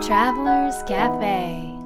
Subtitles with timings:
[0.00, 1.76] Travelers Cafe.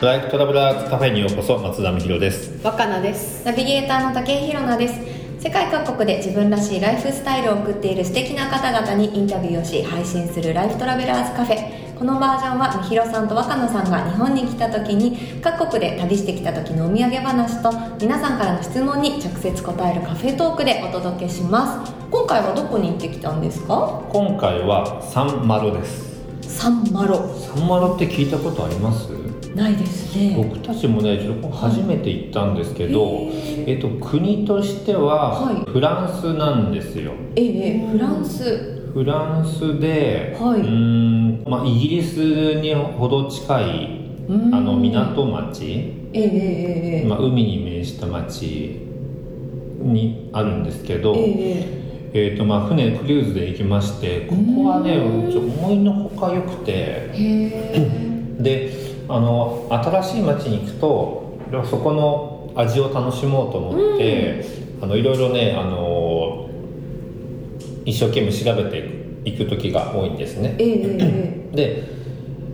[0.00, 2.64] ライフトラベラーズカフェにようこそ松田美弘です。
[2.64, 3.44] 若菜です。
[3.44, 5.42] ナビゲーターの竹井宏奈です。
[5.44, 21.92] 世界各国で自分らしいライフスタイルを送っている素敵な方々にインタビューをし配信するライフトラベラーズカフェこのバージョンはみひろさんと若菜さんが日本に来た時に各国で旅してきた時のお土産話と皆さんからの質問に直接答えるカフェトークでお届けします。
[22.10, 24.02] 今回はどこに行ってきたんですか？
[24.08, 26.22] 今回はサンマロです。
[26.40, 27.18] サンマロ。
[27.38, 29.10] サンマロって聞いたことあります？
[29.54, 30.36] ないですね。
[30.38, 33.28] 僕たちもねちょっと初めて行ったんですけど、
[33.66, 35.70] えっと、国としてははい。
[35.70, 40.60] フランスなんですよ、ええフランスフランスで、はい。
[40.60, 44.54] うーんまあ、イギリスにほど近いうん。
[44.54, 45.64] あの港町、
[46.12, 48.80] ええええええまあ、海に面した町
[49.80, 51.80] にあるんですけど、ええ
[52.12, 57.10] えーとまあ、船クルーズで行きましてここはね思いのほか良くて。
[58.40, 58.72] で
[59.08, 61.38] あの新しい町に行くと
[61.68, 64.44] そこの味を楽しもうと思って、
[64.80, 65.89] あのいろいろねあの
[67.90, 70.54] 一生懸命調べていく時が多いんですね。
[70.58, 72.00] ええええ で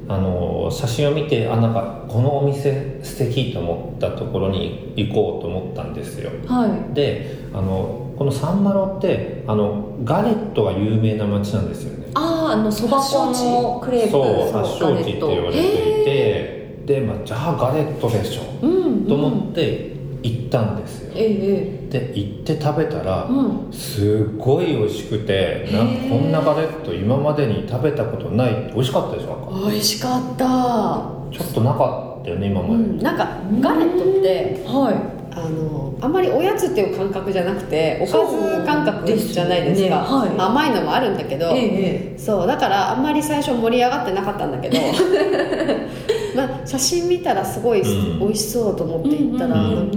[0.09, 6.31] あの写真を見てあなんかこのお店素敵と思ったところに行こうと思ったんですよ。
[6.47, 6.95] はい。
[6.95, 12.07] であのこのサンマロってあのガレットが有名な町なんですよね。
[12.15, 21.13] あああのそば粉のクレープそう発祥地って言われていへてで、まあ、じゃあガレットでしょーうんと思って行ったんですよ。
[21.15, 23.73] ええで行って食べたらうん。
[23.73, 25.79] すごい美味しくてな
[26.11, 30.47] こんなガレット今までに食べたことない美味しかったでしょ美味しかった。
[31.33, 33.29] ちょっとなかったよね今まで、うんなんか
[33.61, 39.89] ガレットってはあのあんまりおやつっていう感覚じゃなくておかず感覚じゃないですか。
[39.89, 39.95] ね。
[39.97, 40.41] はい。
[40.41, 44.79] 甘いのもあるんだけど、いええそうだからあんまり最初盛り上がってなかったんだけど
[46.37, 48.19] まあ写真見たらすごいうん。
[48.21, 49.75] 美味しそうと思って行ったら、うん。
[49.75, 49.97] なんか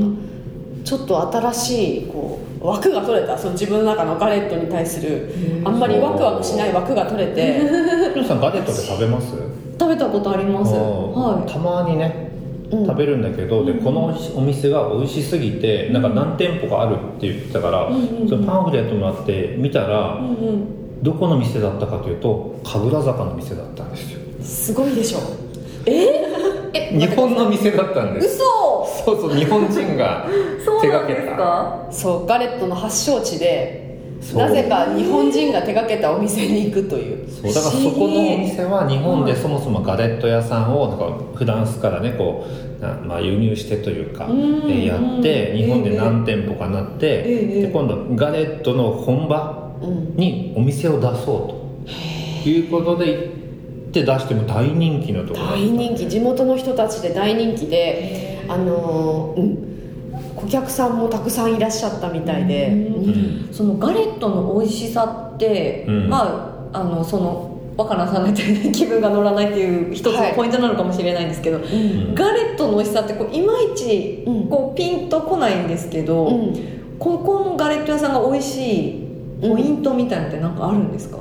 [0.90, 5.32] ちょっと新しいこう枠が取れたその自分の中のガレットに対する
[5.64, 7.62] あんまりワクワクしない枠が取れて。
[8.16, 9.28] 皆さんガレットで食べます？
[9.80, 10.74] 食べたことあります。
[10.74, 10.80] うん
[11.14, 12.32] はたまにね
[12.72, 12.86] うん。
[12.88, 18.28] 食べるんだけど、でこのお店が美味しすぎてなんか何店舗かあるって言ってたから、うんうんうん。
[18.28, 21.04] そのパンフレットもらって見たら、いうんうん。
[21.04, 24.20] どこの店だったかというと神楽坂の店だったんですよ。
[24.42, 25.20] すごいでしょ。
[25.86, 26.26] え？
[26.98, 28.38] 日本の店だったんです。
[28.38, 28.44] 嘘
[29.16, 30.28] そうそう日本人が
[30.64, 31.32] そうなんで手がけた。
[31.32, 33.88] すかそうガレットの発祥地で
[34.34, 37.30] なぜか日本人が手掛けたお店に行くという。
[37.30, 50.16] そうだからそこのお店は日本でそもそもガレット屋さんをなんかフランスからねこうなまあ、輸入してというかうやって日本で何店舗かなってええで今度ガレットの本場うん。
[50.16, 51.56] にお店を出そ
[51.88, 51.94] う
[52.44, 52.50] と。
[52.50, 53.20] いうことで行
[53.90, 56.08] って出しても大人気のところ大人気。
[56.08, 59.70] 地元の人たちで大人気であのーうん
[60.36, 63.54] 顧客さんもたくさんいらっしゃったみたいで、うん。
[63.54, 66.10] そのガレットの美味しさって、うん。
[66.10, 72.16] まああのその若菜さんが言ったように気分が乗らないっていう一つのポイントなのかもしれないんですけど、うん。
[72.16, 74.48] ガレットの美味しさってこういまいちうん。
[74.48, 76.54] こうピンとこないんですけど、うん。
[77.00, 79.08] ここのガレット屋さんが美味しい
[79.42, 81.18] ポイントみたいなのって何かあるんですか、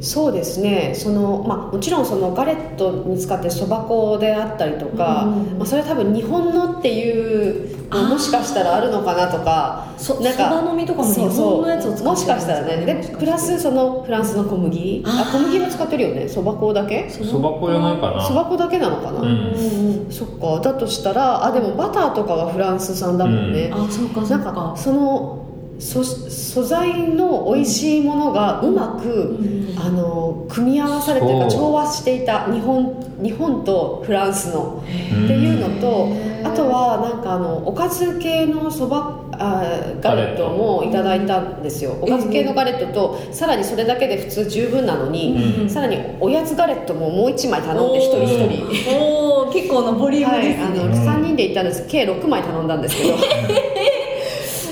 [0.00, 0.92] そうですね。
[0.94, 11.50] その、まあ、もちろんそのガレットに使ってそば粉であったりとか、うんまあ、それは多分日本のっていうもしかしたらあるのかなとかそなんかそば飲みとかも日そうそう。
[11.56, 12.86] 本のやつを使ってるんですかもしかしたらね。
[12.86, 15.02] でプラスそのフランスの小麦。
[15.06, 16.28] あ小麦も使ってるよね。
[16.28, 17.10] そば粉だけ？
[17.10, 18.26] そば粉じゃないかな。
[18.26, 19.28] そば粉だけなのかな、うん。
[19.28, 20.60] うんそっか。
[20.60, 24.74] だとしたらあでもバターとかはフランス産だもんね、あそうかそなんうかか。
[24.76, 25.46] その
[25.80, 29.60] そ素材の美味しいものがうまく、うん。
[29.78, 34.84] あの組み合わされてるか調和していた日本日本とフランスの。
[35.12, 35.24] うん。
[35.24, 36.12] っていうのと
[36.44, 39.62] あとはなんかあのおかず系のそばあ
[40.02, 41.96] ガレットもいただいたんですよ。
[42.00, 45.70] おかず系のガレットとさらにそれだけで普通十分なのに、うん。
[45.70, 48.98] さらにおやつガレットももう1枚頼んで一人一人。
[48.98, 50.92] おお結構なボリュームはい、ですね、あのうん。
[50.92, 51.86] 3人で行ったんです。
[51.88, 53.14] 計6枚頼んだんですけど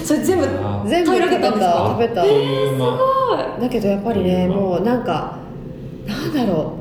[0.08, 1.58] それ全部あ全部平らげた食
[1.98, 2.22] べた。
[2.22, 4.50] あっという間だけどやっぱりねうん。
[4.52, 5.36] もうなんか
[6.06, 6.72] なんだろ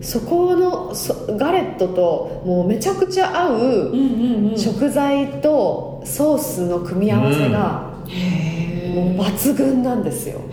[0.00, 0.04] う。
[0.04, 4.58] そこのそガレットともうめちゃくちゃ合ううんうんうん。
[4.58, 7.96] 食材とソースの組み合わせが
[8.94, 10.38] もう抜群なんですよ。
[10.38, 10.46] こ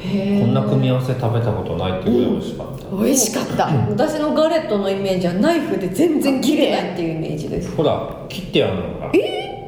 [0.47, 3.67] んな組み合わせ食べたことないってぐらい美味しかった、美味しかった。
[3.91, 7.75] 私のガレットのイメージはナイフで全然切れないっていうイメージです。
[7.75, 9.11] ほら切ってあるのが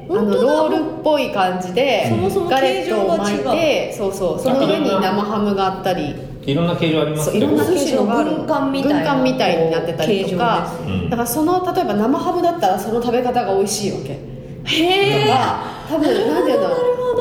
[0.10, 6.16] あのロールっぽい感じでそもそもガレットを巻い形状がてそうそうその上に生ハムがあったり。
[6.46, 8.36] いろんな形状ありますいろんな形状がある。
[8.36, 11.02] 軍艦みたいな軍艦みたいになってたりとか形状です。
[11.04, 11.10] うん。
[11.10, 14.12] だからその例えば生ハムだったらその食べ方が美味しいわけ。
[14.14, 16.70] へえとか多分なんていうの？
[16.70, 17.16] なるほ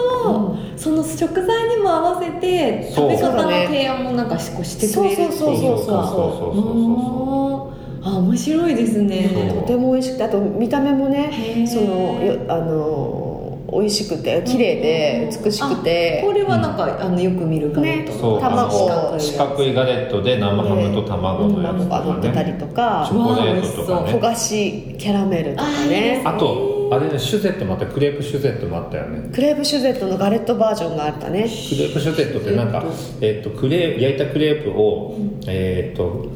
[0.52, 5.36] ど、その食材にも合わせて食べ方の提案もなんかしこうしてくれるっていうか。
[5.36, 9.31] そうそうそうそうそうそうそうそうあ面白いですね。
[9.61, 11.67] とても美味しくてあと見た目もへねー。
[11.67, 13.31] そのよあの
[13.73, 16.23] 美味しくて綺麗で美しくて。
[16.25, 19.19] これはなんか、あのよく見るガレットそう卵。
[19.19, 23.05] 四角いガレットで生ハムと卵のやつとが乗かってたりねとか。
[23.08, 26.23] チョコレートとか焦ねがしキャラメルとかね。
[26.25, 29.31] あとあれねシュゼットもあったクレープシュゼットもあったよね。
[29.35, 31.41] クレープシュゼットのガレットバージョンがあったね。
[31.41, 32.85] クレープシュゼットってなんか、
[33.23, 35.17] えっとクレー焼いたクレープを、
[35.49, 36.26] えっと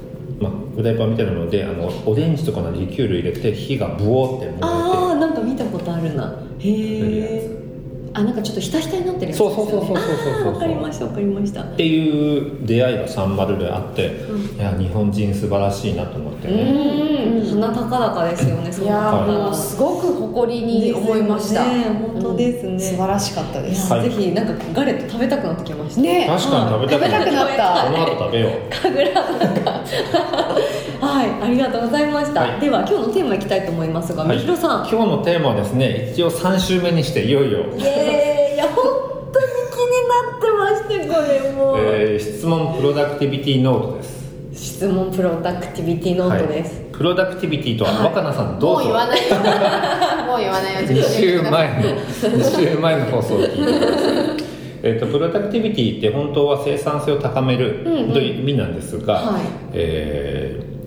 [0.40, 6.42] まあ、フライパンみたいなのであのオレンジとかのリキュール入れて火がブオーって燃えてああなんか見たことあるな。
[6.60, 7.17] へえ
[8.18, 10.54] あなんかちょっとひたひたになってるやつそうそうそうそうそうそうそう。
[10.54, 11.62] わかりましたわかりました。
[11.62, 14.10] っていう出会いがサンマルであって、
[14.56, 17.48] いや日本人素晴らしいなと思ってね、うん。
[17.48, 19.30] 鼻高々ですよねそいやはい。
[19.30, 22.72] もうすごく誇りに思いました、ですよね本当ですね。
[22.72, 22.80] うん。
[22.80, 24.10] 素晴らしかったでいすや、はい。
[24.10, 26.00] ぜひなんかガレット食べたくなってきました。
[26.00, 26.26] ね。
[26.26, 27.84] 確かに食べたくなった。
[27.84, 28.52] この後食べよう。
[28.82, 29.78] 神楽坂
[31.00, 32.60] はいありがとうございました、はい。
[32.60, 34.36] では今日のテーマいきたいと思いますが、はい。
[34.36, 34.88] みひろさん。
[34.88, 38.84] 今日のテーマはですね一応3週目にしていよいよ、イエーイいや本
[39.32, 44.18] 当に気になってましてこれもう、えー質問プロダクティビティノートです。
[44.52, 46.84] 質問プロダクティビティノートです、はい。
[46.92, 49.20] プロダクティビティとは、若菜さんどうぞもう言わない。
[50.26, 53.56] もう言わないよ2週前の2週前の放送を聞いて。
[53.56, 54.48] ください
[54.80, 59.42] えっとプロダクティビティって本当は生産性を高めるという意味なんですが、はい。
[59.72, 60.77] えー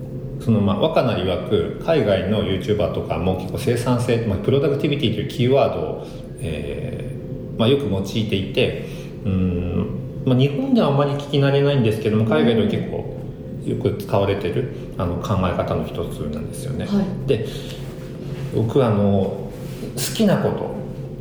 [0.44, 6.06] そのまあ若菜曰く海外の YouTuber とかも結構生産性、まあ、プロダクティビティというキーワードを、
[6.40, 8.86] えーまあ、よく用いていて
[9.24, 13.22] うーん、まあ、日本ではあまり聞き慣れないんですけども海外では結構
[13.64, 16.84] よく使われてるあの考え方の一つなんですよね。
[16.86, 17.46] はで
[18.54, 19.50] 僕あの
[19.94, 20.74] 好きなこ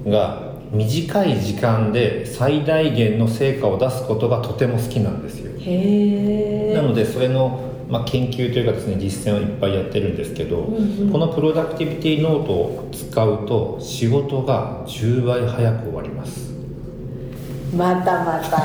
[0.03, 5.51] とが短い時間で最大限の成果を出すことがとても好きなんですよ。
[5.59, 10.63] へえなのでそれの、まあ、研究というかですね実践をいっぱいやってるんですけど、
[11.11, 16.51] このプロダクティビティノートを使うと仕事が10倍早く終わります。
[17.75, 18.57] またまた。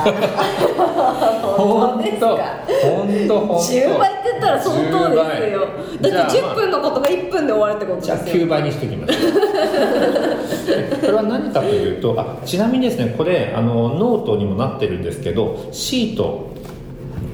[1.56, 3.58] 本当本当本当。
[3.58, 5.68] 10倍って言ったら相当ですよ。
[6.00, 6.12] 10倍。
[6.12, 8.46] だってじゃあ10分のことが1分で終わるってことじゃあですよ。
[8.46, 9.12] 9倍にしておきます。
[11.00, 16.55] これは何かというとあちなみにですねこれあのノートにもなってるんですけどシート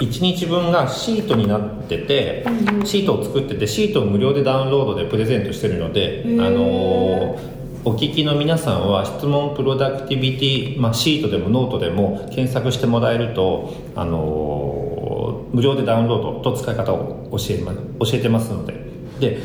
[0.03, 2.45] 1日分がシートになってて、
[2.85, 7.39] シートを作っててシートを無料でダウンロードでプレゼントしてるのであの
[7.85, 17.81] お聞きの皆さんは質問プロダクティビティ、まあ、シートでもノートでも検索してもらえるとあの無料でダウンロードと使い方を教えま教
[18.15, 18.75] えてますので。
[19.21, 19.39] で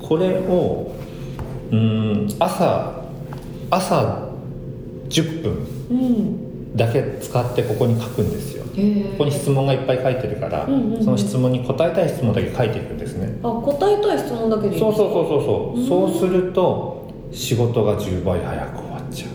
[0.00, 0.94] これを
[1.70, 3.04] うーん朝
[3.70, 4.28] 朝
[5.08, 5.52] 10分
[5.90, 6.76] うん。
[6.76, 8.59] だけ使ってここに書くんですよ。
[8.59, 8.59] へ
[9.12, 11.04] ここに質問がいっぱい書いてるから、うんうんうん。
[11.04, 13.38] その質問に答えたい質問だけ書いていくんですね。
[13.42, 19.30] あ答えたい質問だけでいいそうそうそうそうそう、そうすると仕事が10倍早く終わっちゃう、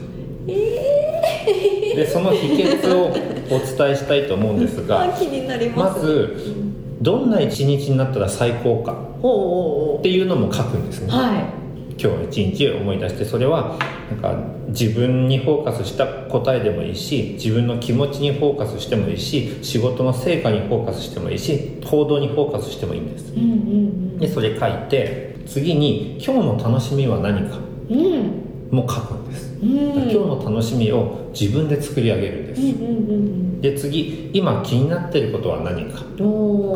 [0.47, 3.13] でその秘訣をお
[3.59, 6.55] 伝えしたいと思うんですあが気になりまず
[7.01, 11.64] どんな一日になったら最高かっていうのも書くんですね、はい
[11.97, 13.77] 今日一日思い出してそれは
[14.09, 14.35] なんか
[14.69, 23.33] 自分にフォーカスした答えでもいいし自分の気持ちにフォーカスしてもいいし仕事の成果にフォーカスしてもいいし行動にフォーカスしてもいいんです。
[23.33, 27.59] うんうんでそれ書いて次に今日の楽しみは何か。
[27.89, 28.05] うん。
[28.05, 29.24] うんも書く
[29.61, 36.03] 今日の楽しみを自分で作り上げるんです、うんうんで次今気になってることは何か？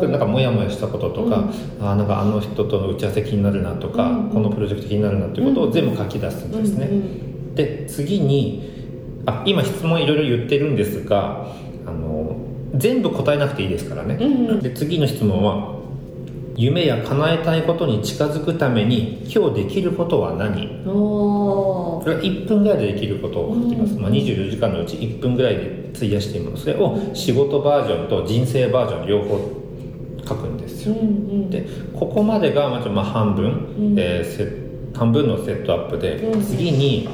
[0.08, 1.44] なんかモヤモヤしたこととか、
[1.80, 4.24] あーなんかあの人との打ち合わせ気になるなとか、うん。
[4.24, 11.46] うんこのプロジェクト気になるなっていうことを全部書き出すんですね、うんうんで次にあ今質問いろいろ言ってるんですが
[11.86, 12.36] あの
[12.74, 14.60] 全部答えなくていいですからね、うんうん。
[14.60, 15.78] で次の質問は
[16.56, 20.82] 夢や叶えたいことに近づくために今日できることは何？
[22.00, 29.60] おーそれは1分ぐらいでできることを書きます、まあ、24時間のうち1分ぐらいで費やしているものそれを仕事バージョンと人生バージョン両方
[30.30, 30.94] 書くんですよ。
[30.94, 31.50] うんうん。
[31.50, 33.98] でここまでがまあまあ半分、ん。
[33.98, 36.42] えーセ半分のセットアップで、うん。
[36.42, 37.04] 次に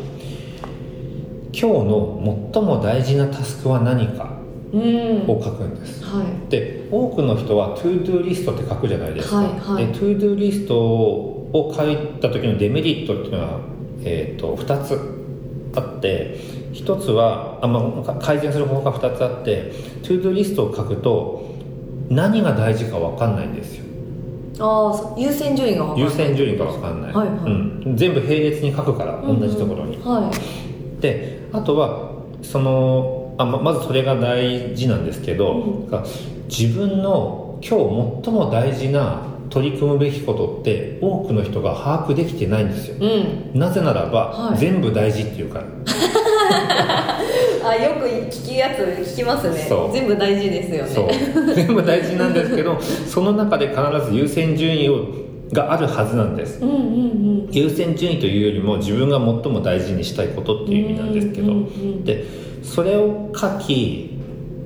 [1.52, 4.38] 今日の最も大事なタスクは何か
[4.73, 5.25] うん。
[5.28, 6.50] を書くんです、はい。
[6.50, 9.87] で多くの人は ToDo リストって書くじゃないですか、はいはい。
[9.87, 13.61] で ToDo リストを書いた時のデメリットっていうのは
[14.05, 14.99] えー、と2つ
[15.75, 16.37] あって
[16.73, 19.73] 1つはあ、まあ、改善する方法が2つあって
[20.03, 21.55] トゥードゥリストを書くと
[22.09, 23.85] 何が大事か分かんないんですよ。
[24.59, 26.05] あ優先順位が分かんない。
[26.05, 27.37] 優先順位が分かんない、はいはい。
[27.38, 27.49] う
[27.91, 31.00] ん、全部並列に書くから同じところに、はい。
[31.03, 32.12] であとは
[32.43, 36.05] そのあままずそれが大事なんですけど、が
[36.49, 42.97] 自分の今日最も大事な取り組むべきことって多くの人が把握できてないんですよ。
[43.00, 43.59] うん。
[43.59, 44.59] なぜならば、はい。
[44.59, 45.67] 全部大事っていうから。
[47.69, 49.69] あよく聞きやつ聞きますね。
[49.93, 51.55] 全部大事ですよね。
[51.55, 55.07] 全部大事なんですけど その中で必ず優先順位を
[55.53, 56.61] があるはずなんです。
[56.62, 57.49] うんうんうん。
[57.50, 62.05] 優先順位というよりも自分が最も大事にしたいことっていう意味なんですけど、うんうんうん。
[62.05, 62.25] で
[62.62, 64.11] それを書き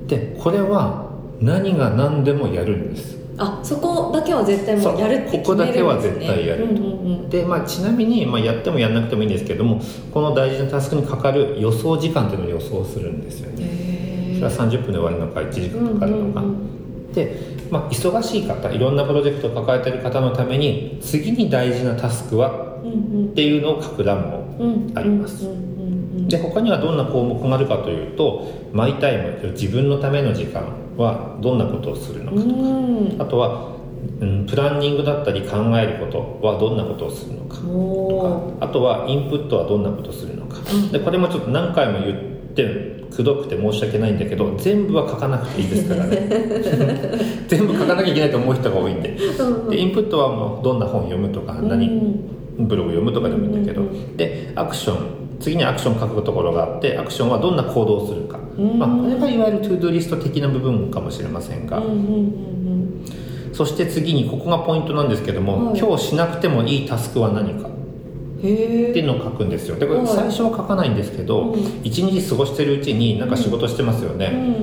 [0.07, 6.35] でこれは何が何でもやるんですあそこだけは絶対もうやるってそうここだけは決めるんですね。
[6.35, 6.67] 絶対やる。
[6.67, 6.87] とうんうんう
[7.25, 7.29] ん。
[7.29, 9.81] で、まあ、ちなみに、まあ、やってもやんなくてもいいんですけども
[10.13, 13.65] この大事なタスクにかかる予想時間っていうのを予想するんですよね。
[13.67, 16.71] へそれは30分で終わるのか1時間かかるのか、うんうん
[17.11, 17.37] で、
[17.69, 25.61] まあ、忙しい方いろんなプロジェクトを抱えている方のために次に大事なタスクはうんっていうのを書く欄もうんうんありますうんうんう
[26.21, 26.27] ん。
[26.29, 33.21] で他にはどんな項目があるかというとマイタイム自分のための時間はどんなことをするのかとか、うん。
[33.21, 33.71] あとは、
[34.19, 40.57] うん、プランニングだったり考えることはどんなことをするのかとおかあとはインプットはどんなことをするのか、
[40.91, 46.29] でこれもちょっと何回も言ってくどくて申し訳ないんだけど全部は書かなくていいですからね。
[47.47, 49.15] 全部書かなきゃいけないと思う人が多いんで。
[49.15, 51.89] ーでインプットはもうどんな本読むとか何、
[52.57, 53.83] ブログ読むとかでもいいんだけど、
[54.15, 61.97] でアクション次にアクション書くところがあってアクションはどんな行動をするか、まあ、これがいわゆる to-do リスト的な部分かもしれませんが、うんうんう
[62.47, 62.51] ん
[63.53, 65.79] そして次にここがポイントなんですけども、はい。
[65.79, 67.67] 今日しなくてもいいタスクは何か。
[67.67, 69.75] っていうのを書くんですよ。
[69.75, 70.07] でこれはい。
[70.07, 71.81] 最初は書かないんですけど、うん。
[71.83, 74.55] 一日過ごしてるうちになんか仕事してますよね、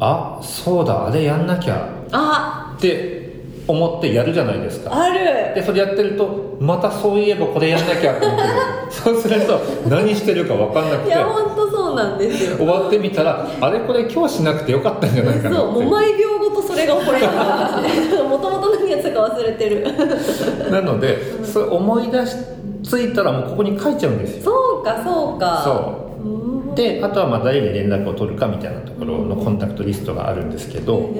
[0.00, 1.88] あそうだあれやんなきゃ。
[2.10, 2.74] あ。
[2.76, 3.21] って
[3.66, 4.90] 思ってやるじゃないですか。
[4.92, 5.54] ある。
[5.54, 8.52] でそれやってるとまたそういえばこれやんなきゃって思ってる。
[8.90, 11.08] そうすると何してるか分かんなくて。
[11.08, 12.56] いや本当そうなんですよ。
[12.56, 19.84] 終わってみたらあれこれ今日しなくてよかったんじゃないかなそうもうっ毎秒ごとそれが起これたんですねもともと何やってたか忘れてる。
[19.84, 22.36] てなのでそれ思い出し
[22.82, 24.52] ついたらもうここに書いちゃうんですよ。
[24.52, 25.62] そうかそうか。
[25.64, 26.28] そう。
[26.28, 26.74] うん。
[26.74, 31.10] であとはまあ誰に連絡を取るかみたいなところのコンタクトリストがあるんですけど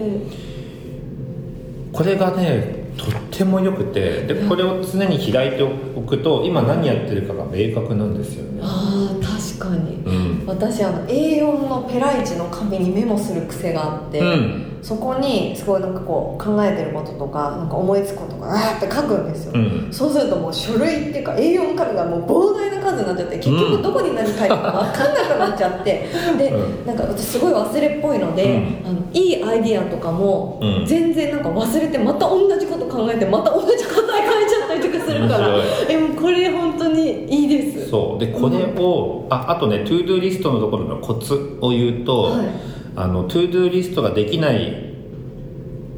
[1.93, 8.61] これがねとってもよくてでこれを常に開いておくと今何やってるかが明確なんですよね。
[8.63, 9.97] あー確かに。
[10.05, 10.47] うん。
[10.47, 19.89] 私あの A4 のペライチの紙にメモする癖があって、うんそこにすごいなんかこう考えてることとかなんか思いつくことがあーって書くんですよ、うん。
[19.93, 26.09] そうするともう書類っていうか A4 紙がもう膨大な数になっちゃって結局どこに何書いてるか分かんなくなっちゃって。
[26.37, 26.87] で、うん。
[26.87, 28.89] なんか私すごい忘れっぽいので、うん。
[28.89, 30.85] あのいいアイディアとかもうん。
[30.85, 37.89] 全然なんか忘れてまた同じこと考えてまた同じ答え書いちゃったりとかするからええもうこれ本当にいいです。
[37.89, 38.19] そう。
[38.19, 44.93] でこれを、ああとね to do リストのところのコツを言うと、はいあの to do リストができない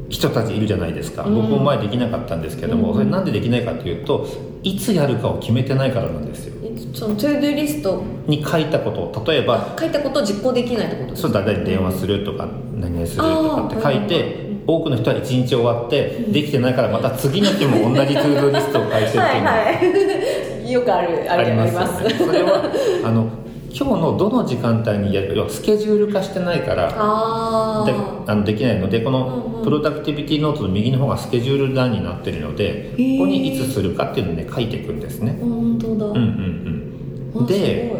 [0.09, 1.35] 人たちいるじゃないですか、うん。
[1.35, 2.93] 僕も前できなかったんですけども、うん。
[2.95, 4.27] それなんでできないかというと
[4.63, 6.55] いつやるかを決めてないからなんですよ。
[6.93, 19.27] その to do リストに書いたことを例えば書いたことを実行できないってことですそうか誰に電話するとか何々するとかって書いあて多くの人は一日終わってできてないからまた次の日も同じ to do リストを書いてるっていうの。
[19.27, 20.71] ははい。
[20.71, 22.15] よくあるあありまるありますよね。
[22.17, 22.71] それは
[23.03, 23.29] あの
[23.77, 28.87] 今日のどの時間帯にやるか要はスケジュール化してないからあでああのできないの。
[28.89, 29.63] でこうんうのん。
[29.65, 33.19] プロダクティビティノートの右の方がスケジュール欄になってるのでこー。
[33.19, 35.37] こにいつするかっていうのをね書いていくんですね。
[35.41, 37.43] 本当だ、うんうんうん。
[37.43, 37.93] あで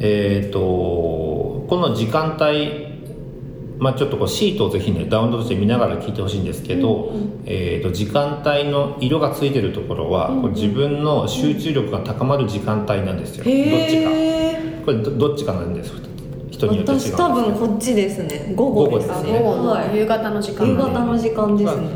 [0.00, 2.84] えっ、とこの時間帯
[3.78, 7.42] まあ、ちょっとこうシートをぜひねダウンロードして見ながら聞いてほしいんですけど、うんうん。
[7.44, 10.42] えー、と時間帯の色がついてるところは、うんうん。
[10.42, 14.10] これ自分の集中力が高まる時間帯なんですよ、すごいどっちか
[14.84, 15.92] これどどっちかなんです
[16.50, 16.98] 人によって違う。
[16.98, 18.52] 私多分こっちですね。
[18.54, 19.38] 午後ですね。
[19.40, 19.96] 午後のはい。
[19.96, 20.68] 夕方の時間。
[20.68, 21.88] 夕方の時間ですね、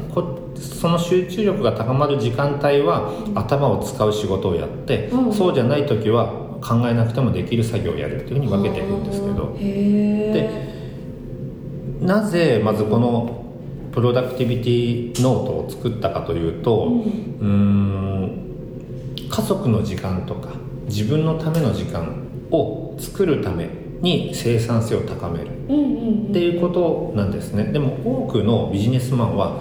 [0.57, 5.33] その集中力が高まる時間帯は頭を使う仕事をやって、うん。
[5.33, 9.55] そうじゃない時は考えなくてもできる作業をやるっていうふうに分けていくんですけど。
[9.59, 10.69] で
[12.01, 13.45] なぜまずこの
[13.93, 17.01] プロダクティビティノートを作ったかというとうん。
[17.41, 18.45] うーん
[19.29, 20.51] 家族の時間とか
[20.87, 23.69] 自分のための時間を作るため
[24.01, 25.59] に生産性を高める。
[26.29, 27.65] っていうことなんですね。
[27.65, 29.61] でも多くのビジネスマンは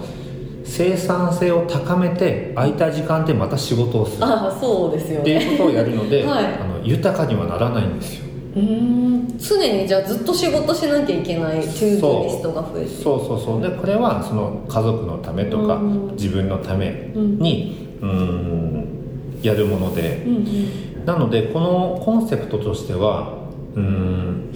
[0.64, 4.24] 生産性を高めて空いた時間でまた仕事をする。
[4.24, 6.44] ああそうですよってねいうことをやるので、 はい。
[6.44, 8.24] あの豊かにはならないんですよ。
[8.56, 9.28] うん。
[9.38, 12.88] 常にじゃあずっと仕事しなきゃいけないトゥーリストが増えて。
[12.88, 13.18] そう。
[13.26, 18.88] そうそうでこれはその家族のためとか、うん自分のためにうん
[19.40, 20.44] やるもので、うんうん
[21.08, 24.52] なのでこのコンセプトとしてはうん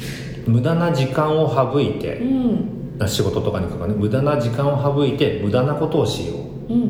[0.46, 3.08] 無駄な時間を省いてう、ん。
[3.08, 6.72] 仕事とかにかかる無駄な時間を省いて無駄なことをしよう。
[6.74, 6.88] うんうん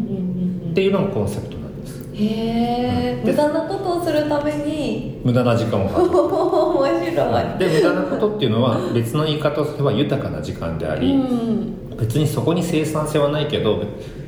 [0.66, 2.00] うんっていうのがコンセプトなんです。
[2.00, 3.30] うんへえうん。
[3.30, 5.20] 無駄なことをするために。
[5.22, 6.18] 無駄な時間を省く。
[6.82, 7.58] 面白い。
[7.58, 11.96] で無駄なことっていうのは別の言い方をすれば豊かな時間であり、うん。
[11.98, 13.80] 別にそこに生産性はないけど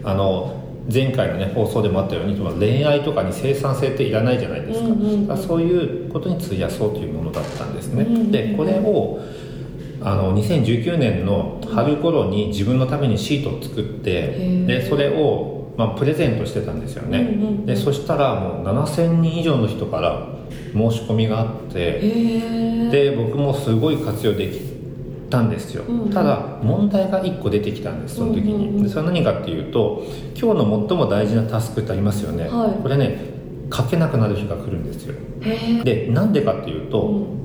[0.05, 4.83] あの前回のね放送でもあったように恋愛とかに生産性っていらないじゃないです
[5.27, 9.21] か,、うそういうことに費やそうというものだったんですね、でこれを
[10.03, 14.67] あの2019年の春頃に自分のためにシートを作ってー。
[14.67, 20.29] でそれを、まあ、プレゼントしてたんですよね、でそしたらもう7000人以上の人から
[20.75, 22.01] 申し込みがあって、
[22.91, 24.74] で僕もすごい活用でき
[25.31, 26.03] たんですよ、うん。
[26.03, 30.05] うんただ問題が1個出てきたんですその時に、うんうんうんでそれは何かっていうと
[30.37, 32.83] 今日の最も大事なタスクってありますよね、はい。
[32.83, 33.35] これね
[33.73, 35.15] 書けなくなる日が来るんですよ。
[35.85, 37.45] でなんでかっていうと、うん。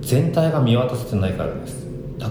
[0.00, 1.86] 全体が見渡せてないからです。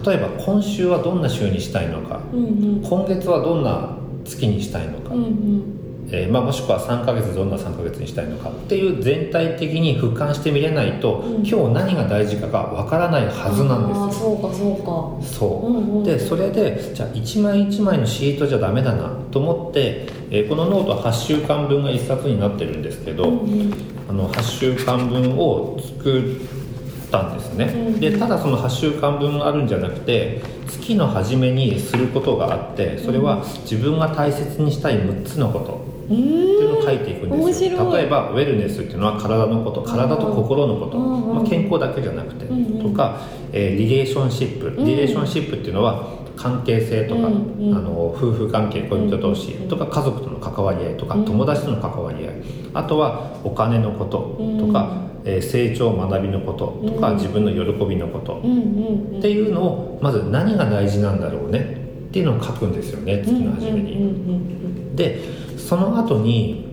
[0.06, 2.22] 例えば今週はどんな週にしたいのか。
[2.34, 2.48] うんう
[2.80, 2.82] ん。
[2.84, 11.48] 今月はどんな月にしたいのか、うんうんえーまあ、もしくは3ヶ月どんな3ヶ月にしたいのかっていう全体的に俯瞰してみれないと、うん。
[11.48, 16.04] 今日何が大事かがわからないはずなんですそうかそうそう、うんうん。
[16.04, 23.74] でそれでじゃあ1枚1枚のシートじゃダメだなと思って、えーこのノートは8週間分が1冊になってるんですけど、かうんうん。
[24.10, 35.83] あの8週間分を作ったんですね、うんでただその8週間分あるんじゃなくて月の初めにすることがあってそれは自分が大切にしたい6つのこと。
[35.83, 37.92] うっていうのをん書いていくんですよ。
[37.94, 44.86] 例えばウェルネスっていうのは体のこと体と心のこと、まあ、健康だけじゃなくて、とか、えーリレーションシップん。
[44.86, 51.26] リレーションシップっていうのは関係性とか、あの夫婦関係恋人同士とか家族との関わり合いとか、うん。
[51.26, 52.36] 友達との関わり合い。
[52.74, 57.16] あとはお金のこととか、えー成長学びのこととか、うん。
[57.16, 58.40] 自分の喜びのこと。
[58.40, 61.83] っていうのをまず何が大事なんだろうね
[62.14, 64.96] っていうのを書くんですよね月の初めに。
[64.96, 65.20] で
[65.58, 66.72] その後に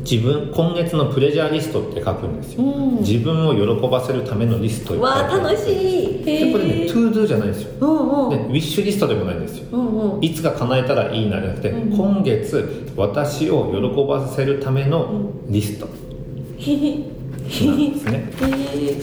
[0.00, 2.98] 自分今月の pleasure リストって書くんですよ、うん。
[2.98, 6.20] 自分を喜ばせるためのリストうんわあ楽しい。
[6.28, 7.70] へでこれねえ to do じゃないんですよ。
[7.80, 8.30] うんうん。
[8.30, 9.68] でウィッシュリストでもないんですよ。
[9.72, 10.22] うんうん。
[10.22, 15.96] いつか叶えたらいいなじゃなくて、うん今月私を喜ばせるためのリストなん
[16.58, 18.30] ですね。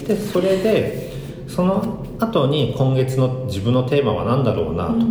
[0.06, 1.09] でそれで
[1.54, 5.04] その後に今月の自分のテーマは何だろうなとか、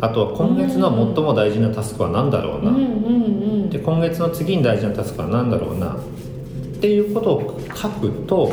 [0.00, 2.72] あとは今月の最も大事なタスクは何だろうな、
[3.70, 5.94] で今月の次に大事なタスクは何だろうな。
[5.94, 8.52] っていうことを書くと、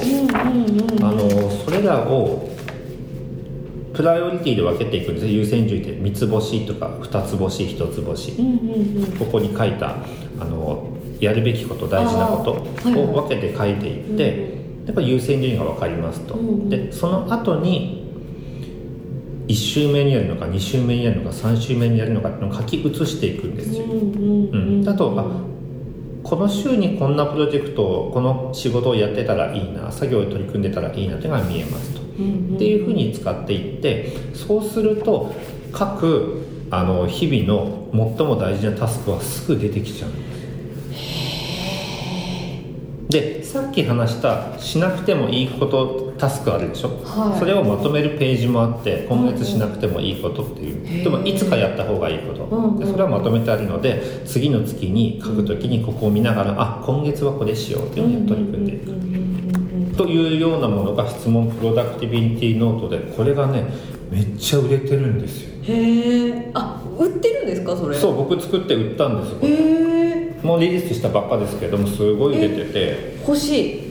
[1.02, 2.50] あのそれらを
[3.94, 5.34] プライオリティで分けていくんですね。
[5.34, 8.32] 優先順位で三つ星とか二つ星一つ星。
[9.20, 9.98] ここに書いた
[10.40, 12.54] あのやるべきこと大事なこと
[12.98, 16.70] を分けて書いていって、やっぱり優先順位が分かりますと、うんうん。
[16.70, 18.02] でその後に
[19.48, 24.90] 1週目にやるのか2週目にやるのか3週目にやるのかっていうのを書き写していくんですよ、うんうんうん。
[24.90, 25.26] あとあ
[26.24, 32.56] この週にこんなプロジェクトをこの仕事をやってたらいいな作業を取り組んでたらいいなっていうのが見えますと、うんうん。
[32.56, 35.34] っていうふうに使っていってそうすると
[35.72, 40.10] 各あの日々の最も大事なタスクはすぐ出てきちゃう。
[40.10, 40.32] んです
[43.10, 47.40] でさっき話したしなくてもいいことタスクあるでしょ、はい。
[47.40, 52.80] それをまとめるページもあって今月しなくてもいいことっていう、でもいつかやった方がいいこと、うんうん。
[52.80, 59.22] でそれはまとめてあるので次の月に書くときにここを見ながら、あ今月はこれしようっていうのに取り組んでいく、うんうんうんうん
[59.98, 63.66] というようなものが質問プロダクティビティノートでこれがね
[64.10, 65.50] めっちゃ売れてるんですよ。
[65.64, 68.00] へえあ売ってるんですかそれ？
[68.00, 69.40] そう僕作って売ったんですよ。
[69.40, 69.56] こへれ
[69.98, 70.01] え
[70.44, 73.16] もうリリースしたばっかですけどもすごい出てて。
[73.28, 73.82] 欲しい。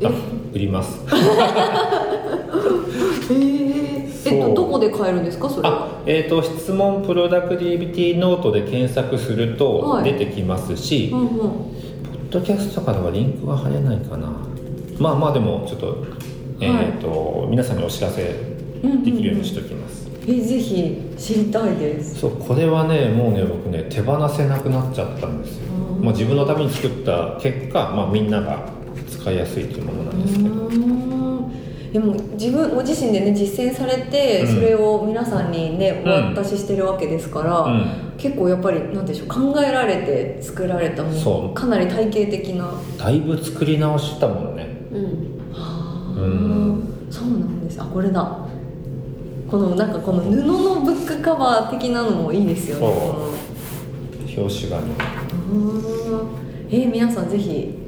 [0.00, 0.10] えあ
[0.54, 0.98] 売ります。
[1.06, 1.10] へ
[3.34, 4.38] ええそう。
[4.38, 10.12] っとどこで買えるんですかそれあえー、と質問プロダクティビティノートで検索するとはい。
[10.12, 11.28] 出てきますし、うんうん。
[11.28, 11.50] ポッ
[12.30, 14.32] ドキャストからはリンクが貼れないかな。
[14.98, 15.96] まあまあでもちょっと,、
[16.60, 18.32] えーと皆さんにお知らせで
[19.12, 22.20] きるようにしておきます、えぜひ知りたいです。
[22.20, 28.68] そうこれはねもうね僕ね手放せなくなっちゃったんですよ、うんまあ、自分のために作った結果、まあ、みんなが
[29.08, 30.50] 使いやすいというものなんですけど、
[31.92, 34.54] でも自分ご自身でね実践されて、うん。
[34.54, 36.34] それを皆さんにねおうん。
[36.34, 38.14] 渡ししてるわけですから、うん。
[38.16, 42.72] 結構やっぱりなんでしょう考えられて作られたものかなり体系的な。
[42.96, 44.66] だいぶ作り直したもんね。
[44.90, 45.40] うん。
[45.52, 46.20] あー。
[46.20, 47.08] うん。
[47.10, 47.78] そうなんです。
[47.80, 48.38] あこれだ。
[49.50, 52.86] このなんかこの布のブックカバー的なのもいいですよね。
[54.34, 54.94] 表紙がね
[56.70, 57.78] えー皆さんぜひ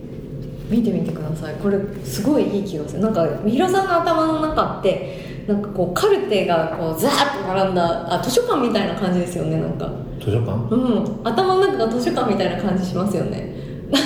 [0.69, 1.55] 見てみてください。
[1.57, 3.03] これすごいいい気がする。
[3.03, 9.91] なんかみひろさんの頭の中ってなんかこうカルテがこうザーッと並んだあ図書館みたいな感じですよねなんか。
[10.19, 10.53] 図書館？
[10.75, 11.21] うん。
[11.23, 13.53] 頭の中が図書館みたいな感じしますよね。
[13.93, 13.99] な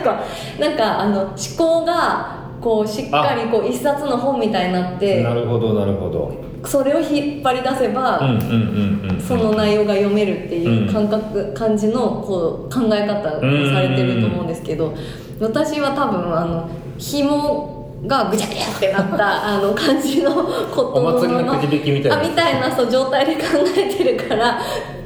[0.00, 0.22] んか
[0.60, 6.42] なんかあの思考がこうしっかりこう一冊の本みたいになってなるほどなるほど。
[6.66, 9.20] それを引っ張り出せば、うんうんうんうん。
[9.20, 14.94] その内容が読めるっていう感覚、感じのこう考え方をされてると思うんですけど
[15.38, 22.18] 私は多分あの紐がぐちゃぐちゃってなった あの感じのことお祭りのくじ引きみたいな。
[22.18, 23.40] あみたいなそう状態で考
[23.76, 24.58] えてるから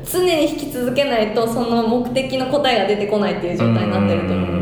[0.05, 4.58] 常に引き続けないとその目的の答えが出てこないっていう状態になってると思う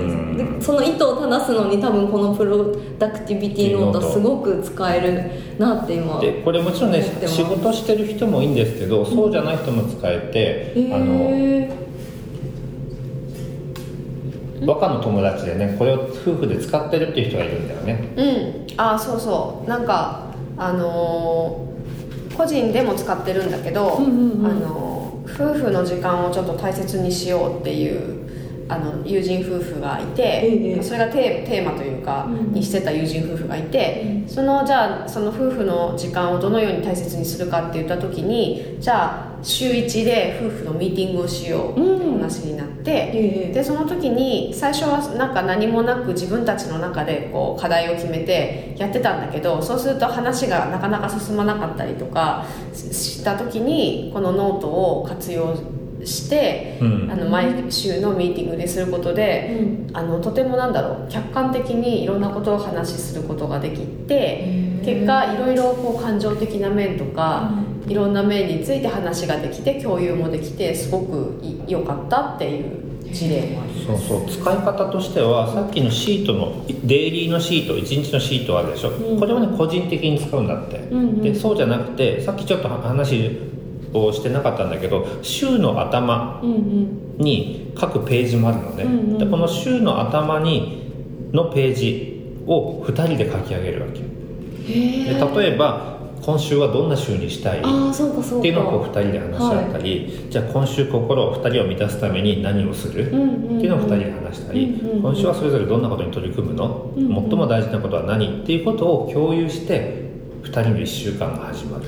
[0.61, 11.87] その意図を正すのに多分このプロダクティビティノートすごく使えるなって今でこれもちろんね仕事してる人もいいんですけどそうじゃない人も使えて、あのへ
[14.65, 18.09] 和歌の友達でねこれを夫婦で使ってるっていう人がいるんだよね。
[18.17, 18.81] うん。
[18.81, 19.69] あそうそう。
[19.69, 21.77] なんかあのー
[22.37, 24.47] 個人でも使ってるんだけど、うんうんうん。
[24.47, 24.97] あのー
[25.35, 28.26] 夫婦の時間をちょっと大切にしようっていう
[28.69, 30.83] あの友人夫婦がいて、ええ。
[30.83, 32.53] それがテーマというか、うん。
[32.53, 43.53] にしてた友人夫婦がいて、そのじゃあその夫婦の時間をどのように大切にするかって言った時にじゃあ週1で夫婦のミーティングをしようって話になって、ええ。
[43.53, 55.86] でその時に最初はなんか何もなく自分たちの中でこう課題を決めてやってたんだけどそうすると話がなかなか進まなかったりとかしした時にこのノートを活用して、
[56.81, 57.11] うん。
[57.11, 59.61] あの毎週のミーティングですることで、
[59.93, 67.51] あのとてもなんだろう客観的にいろんなことを話しすることができて結果いろいろこう感情的な面とか、
[67.89, 74.09] いろんな面について話ができて共有もできてすごくい良かったっていう事例もあります。
[74.09, 74.29] そうそう。
[74.29, 79.21] 使い方としてはさっきのシートのデイリーのシート1日のシートあるでしょ、うん。
[79.21, 81.23] これはね個人的に使うんだって、んうん。
[81.23, 83.56] でそうじゃなくてさっきちょっと話
[84.05, 86.41] をしてなかったんだけど週の頭
[87.19, 89.19] に各ページもあるのね、うんうん。
[89.19, 103.59] でこの週の頭にのページを2人で書き上げるわけへで例えば今週はどんな週にしたいっていうのをこう2人で話し合ったり、じゃあ今週心を2人を満たすために何をする、うんうんうん。
[103.59, 105.03] っていうのを2人で話したり、うんうんうん。
[105.03, 107.29] 今週はそれぞれどんなことに取り組むの、うんうん。
[107.29, 108.43] 最も大事なことは何？
[108.43, 110.11] っていうことを共有して
[110.43, 111.85] 2人の1週間が始まる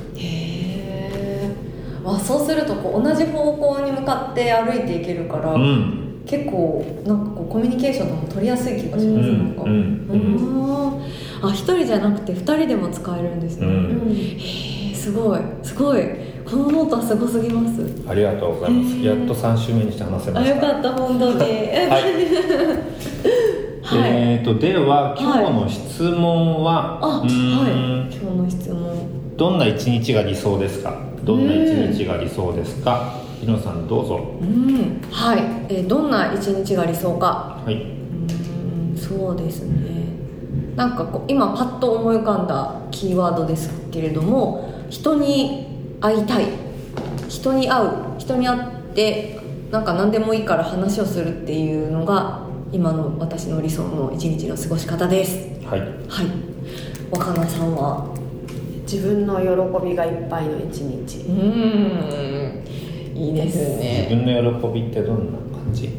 [2.15, 6.05] あそうするとこう同じ方向に向かって歩いていけるから、うん。
[6.27, 9.39] 結構なんかこうコミュニケーションとも取りやすい気がします、うん。
[9.39, 11.03] なんか、うん。
[11.43, 14.13] あ一人じゃなくて二人でも使えるんですね、うん。
[14.13, 15.41] へえすごい。
[15.63, 16.03] すごい。
[16.45, 17.81] このノートはすごすぎます。
[18.09, 20.55] ありがとうございます、うんやっと3週目にして話せまあした。
[20.57, 21.41] よかった本当に。
[21.41, 21.49] はい、
[23.83, 24.11] はい。
[24.11, 28.11] えー、とでは今日の質問は、あうーはいん。
[28.13, 28.81] 今日の質問。
[29.37, 31.08] どんな一日が理想ですか？
[31.29, 33.21] どんな一日が理想ですか？
[33.39, 34.39] 日野さんどうぞ。
[34.41, 37.61] うんはい、えーどんな一日が理想か。
[37.67, 40.09] はい、うーんそうですね。
[40.75, 45.67] なんかこう今パッと思い浮かんだキーワードですけれども人に
[46.01, 46.47] 会いたい。
[47.29, 47.91] 人に会う。
[48.17, 48.63] 人に会っ
[48.95, 49.39] て
[49.71, 52.41] なんか何でもいいから話をするっていうのが
[52.73, 55.37] 今の私の理想の一日の過ごし方です。
[55.67, 55.91] はい、はい。
[57.11, 58.17] 若菜さんは？
[58.91, 61.19] 自分の喜びがいっぱいの一日。
[61.27, 62.67] うーん。
[63.15, 65.91] いいです自ね分の喜びってどんな感じ？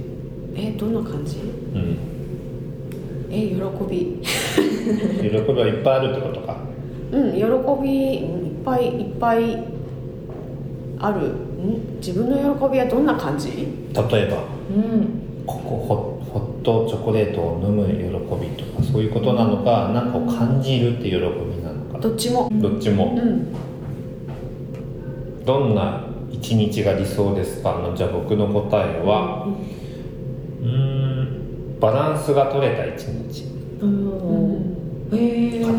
[0.56, 1.38] えどんな感じ？
[1.38, 1.98] うん。
[3.30, 3.56] え喜
[3.90, 4.20] び。
[4.24, 6.58] 喜びはいっぱいあるってことか？
[7.12, 9.64] うん喜びうんいっぱいいっぱい
[11.00, 11.28] ある。
[11.28, 11.98] ん？
[11.98, 13.50] 自分の喜びはどんな感じ？
[13.52, 15.22] 例えばうん。
[15.46, 21.59] ここホホットチョコレートを飲む喜びとかそういうことなのか何かを感じるっていう喜び
[22.02, 22.50] どっちも。
[22.54, 23.16] どっちも。
[23.18, 23.48] うん。
[25.46, 27.74] どんな一日が理想ですか？
[27.74, 29.48] のじゃあ僕の答えは
[30.62, 33.46] うーんバランスが取れた一日。
[33.82, 34.76] うん。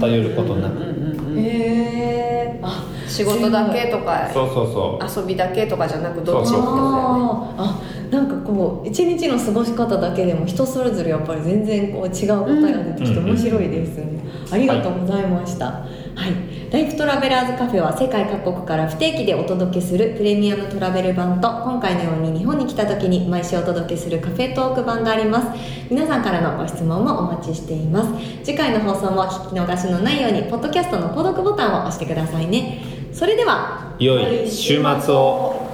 [0.01, 0.75] 偏ることなく。
[0.75, 4.29] うんうんうんへえあ仕事だけとか。
[4.33, 5.21] そうそうそう。
[5.23, 7.55] 遊びだけとかじゃなくどっちもってことだよね。
[7.59, 7.81] あ
[8.11, 13.27] なんかこう一日の過ごし方だけでも人それぞれやっぱり全然こう違う答えが出てきてうん。
[13.27, 14.19] 面白いですね、
[14.51, 25.59] ありがとうございました、はい、ライフトラベラーズカフェは世界各国から不定期でお届けするプレミアムトラベル版と今回のように日本に来た時に毎週お届けするカフェトーク版があります。
[25.90, 28.09] 皆さんからのご質問もお待ちしています。
[28.44, 32.83] 次回の放送も聞き逃しのないようにポッドキャストの購読ボタンを押してくださいね。
[33.12, 35.68] それでは良い週末を。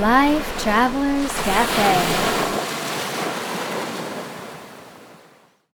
[0.00, 2.31] Life Travelers Cafe.